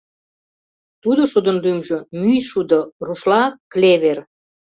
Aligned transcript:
Тудо 1.03 1.21
шудын 1.31 1.57
лӱмжӧ— 1.63 1.97
мӱйшудо, 2.19 2.79
рушла— 3.05 3.43
клевер. 3.71 4.19